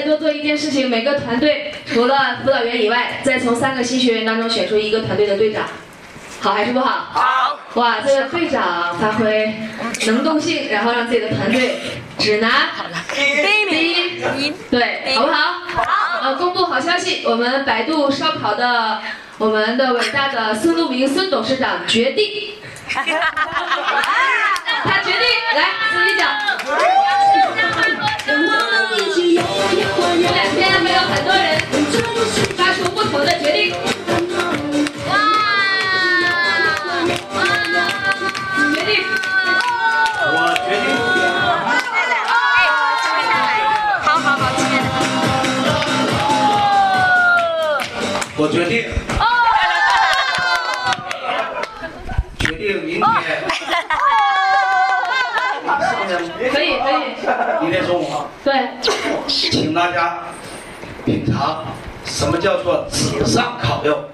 [0.00, 5.64] 再多做一件事情，每个团队除了辅导员以外，再从三个新学员当中选出一个团队的队长，
[6.40, 7.04] 好还是不好？
[7.12, 7.58] 好。
[7.74, 9.54] 哇，这个队长发挥
[10.06, 11.78] 能动性，然后让自己的团队
[12.18, 12.48] 只拿
[13.14, 15.52] 第一名，第一，对，好不好？
[15.74, 15.82] 好。
[16.22, 19.02] 呃，公布好消息，我们百度烧烤的
[19.36, 22.54] 我们的伟大的孙路明孙董事长决定，
[22.88, 23.02] 他
[25.02, 25.20] 决定
[25.54, 26.26] 来自己讲。
[29.72, 31.46] 这两天还有很多人
[32.56, 33.72] 发出不同的决定。
[35.08, 35.12] 哇
[37.34, 37.38] 哇！
[38.74, 38.90] 决定，
[40.32, 40.86] 我决定，
[44.02, 44.42] 好好好。
[48.36, 48.74] 我决定，
[52.38, 53.04] 决定明天，
[56.50, 56.66] 可以
[57.60, 58.08] 明天中午，
[58.44, 58.70] 对，
[59.26, 60.18] 请大家
[61.04, 61.64] 品尝
[62.04, 64.04] 什么叫做纸上烤肉。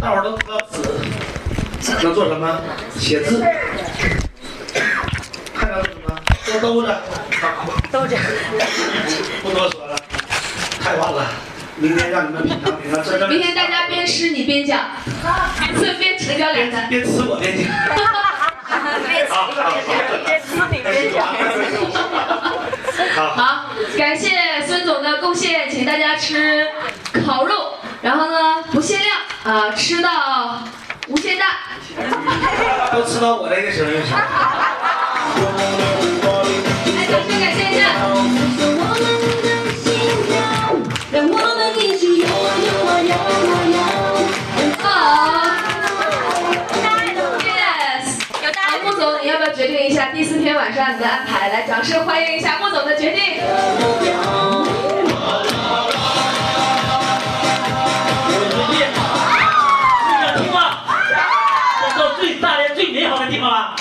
[0.00, 0.58] 大伙儿都知道
[1.80, 2.60] 纸能做什么？
[2.98, 3.42] 写字。
[5.54, 6.14] 还能做什么？
[6.44, 6.94] 做兜子。
[7.90, 8.16] 兜着。
[9.42, 9.96] 不多说了，
[10.80, 11.26] 太晚了。
[11.76, 13.28] 明天让你们品尝品尝真正。
[13.28, 14.80] 明天大家边吃你边讲，
[15.76, 16.88] 顺便成交两单。
[16.88, 17.66] 边吃我边讲。
[19.72, 19.88] 别吃
[20.24, 21.26] 别吃你别讲。
[23.14, 23.18] 好。
[23.34, 23.64] 好，
[23.96, 24.30] 感谢
[24.66, 26.66] 孙总的贡献，请大家吃
[27.26, 30.62] 烤肉，然后呢不限量啊、吃到
[31.08, 31.46] 无限大。
[32.92, 34.16] 都吃到我这个时候就行。
[36.96, 37.82] 来，掌声感谢一下。
[48.98, 51.50] 总，你要不要决定一下第四天晚上你的安排？
[51.50, 53.40] 来，掌声欢迎一下穆总的决定。
[60.20, 60.80] 想听吗？
[61.80, 63.76] 想到最大连最美好的地方了？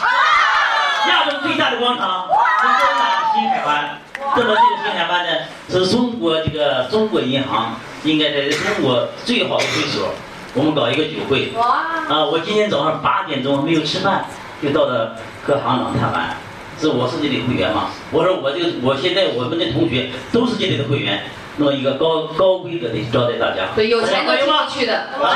[1.09, 2.27] 亚洲最大的广场，
[2.61, 3.97] 是中大新海湾。
[4.35, 5.31] 那么这个新海湾呢，
[5.67, 10.13] 是中国这个中国银行应该在中国最好的会所，
[10.53, 11.51] 我们搞一个酒会。
[11.59, 14.25] 啊，我今天早上八点钟没有吃饭，
[14.61, 16.35] 就到了和行长谈完。
[16.79, 17.89] 是我是这里会员嘛？
[18.11, 21.23] 我说我这个我现在我们的同学都是这里的会员，
[21.57, 23.69] 弄一个高高规格的招待大家。
[23.75, 25.09] 对，有钱都进不去的。
[25.17, 25.33] 好，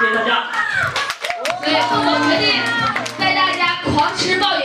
[0.00, 0.44] 谢谢大家。
[1.60, 2.58] 所以穆总决定
[3.18, 4.61] 带大家狂吃暴饮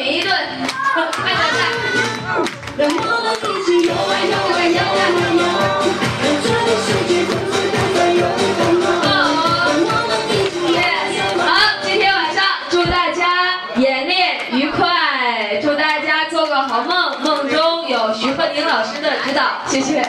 [18.38, 19.98] 中有徐鹤宁老师的指导，谢谢。
[19.98, 20.06] 来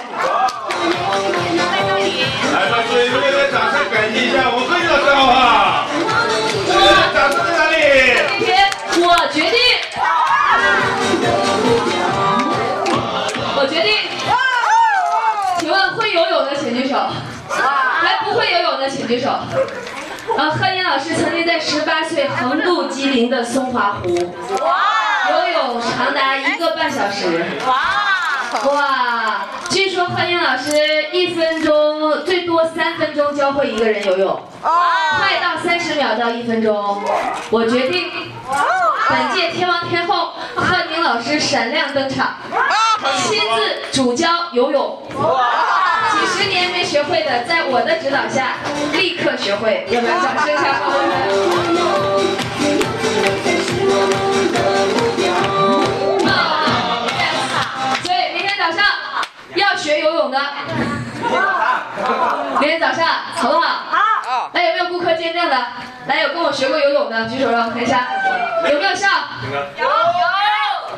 [2.71, 5.87] 吧，所以热烈的掌声感谢一下我们贺老师好不好？
[6.69, 6.77] 我
[7.15, 7.75] 掌声在哪里？
[8.39, 8.69] 今天
[9.00, 9.59] 我决定，
[13.56, 13.89] 我决定，
[15.59, 16.97] 请问会游泳的请举手，
[17.49, 19.31] 还不会游泳的请举手。
[20.37, 27.43] 呃，贺宁老师曾经在十八岁横渡吉林的松花湖，游泳长达一个半小时。
[27.66, 27.97] 哇，
[29.69, 30.72] 据说贺英老师
[31.12, 37.03] 一分钟最多三分钟教会一个人游泳，快到三十秒到一分钟。
[37.50, 38.10] 我决定，
[39.09, 42.36] 本届天王天后贺宁老师闪亮登场，
[43.28, 45.03] 亲自主教游泳。
[46.12, 48.56] 几十年没学会的，在我的指导下
[48.92, 49.86] 立刻学会。
[49.91, 50.56] 要不要掌声
[60.31, 60.39] 的，
[62.61, 63.06] 明天早上
[63.37, 63.66] 好不好？
[64.25, 64.50] 好。
[64.53, 65.56] 来，有没有顾客见证的？
[66.06, 68.06] 来，有跟我学过游泳的举手让我看一下，
[68.71, 69.11] 有没有上？
[69.53, 69.89] 有有。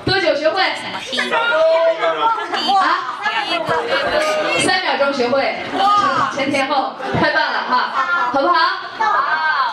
[0.04, 0.60] 多久学会？
[0.62, 0.72] 啊？
[4.64, 5.56] 三秒钟学会，
[6.34, 7.90] 前前后，太棒了哈，
[8.32, 8.54] 好不好？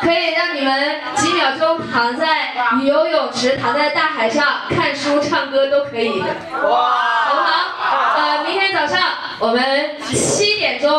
[0.01, 2.53] 可以让你们几秒钟躺在
[2.83, 6.21] 游泳池，躺在大海上看书、唱歌都可以，
[6.51, 6.93] 好不好？
[8.17, 8.99] 呃，明天早上
[9.39, 10.89] 我们七点钟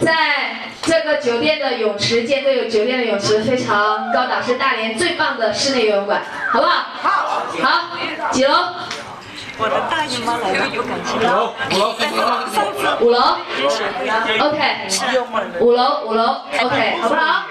[0.00, 6.22] 在这个酒店的泳池见，这个酒店的泳池非常高档，是大连最棒的室内游泳馆，
[6.52, 6.86] 好不好？
[7.02, 7.10] 好，
[7.62, 7.88] 好，
[8.30, 8.54] 几楼？
[9.60, 11.52] 我的大姨妈来了，有感情了。
[13.00, 13.36] 五楼
[14.38, 14.60] ，OK，
[15.58, 17.42] 五楼五楼，OK，好不好？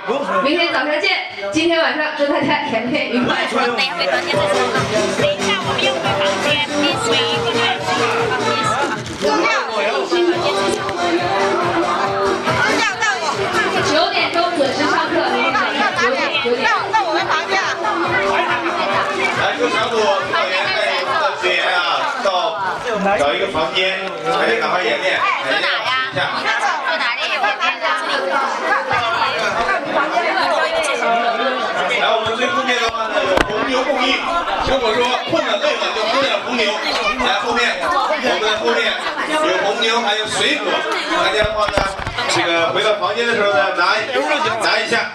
[0.41, 1.11] 明天早上见，
[1.51, 3.35] 今天晚上祝大家甜美愉快。
[23.19, 26.17] 找一个房间，大家赶快演练，演练一下。
[31.99, 34.17] 来，我们最后面的话呢，有红牛供应。
[34.67, 36.73] 如果说困了累了，就喝点红牛。
[37.25, 38.89] 来，后面我们后面
[39.29, 40.65] 有红牛，还有水果。
[41.13, 41.77] 大家的话呢，
[42.33, 43.93] 这个回到房间的时候呢，拿
[44.63, 45.11] 拿一下。